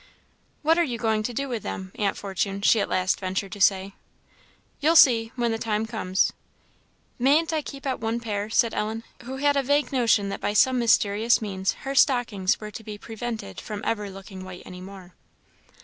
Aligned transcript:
"What 0.63 0.79
are 0.79 0.83
you 0.83 0.97
going 0.97 1.21
to 1.21 1.31
do 1.31 1.47
with 1.47 1.61
them, 1.61 1.91
Aunt 1.93 2.17
Fortune?" 2.17 2.63
she 2.63 2.79
at 2.81 2.89
last 2.89 3.19
ventured 3.19 3.51
to 3.51 3.61
say. 3.61 3.93
"You'll 4.79 4.95
see 4.95 5.31
when 5.35 5.51
the 5.51 5.59
time 5.59 5.85
comes." 5.85 6.33
"Mayn't 7.19 7.53
I 7.53 7.61
keep 7.61 7.85
out 7.85 7.99
one 7.99 8.19
pair?" 8.19 8.49
said 8.49 8.73
Ellen, 8.73 9.03
who 9.25 9.37
had 9.37 9.55
a 9.55 9.61
vague 9.61 9.91
notion 9.93 10.29
that 10.29 10.41
by 10.41 10.53
some 10.53 10.79
mysterious 10.79 11.39
means 11.39 11.73
her 11.85 11.93
stockings 11.93 12.59
were 12.59 12.71
to 12.71 12.83
be 12.83 12.97
prevented 12.97 13.61
from 13.61 13.83
ever 13.85 14.09
looking 14.09 14.43
white 14.43 14.63
any 14.65 14.81
more. 14.81 15.13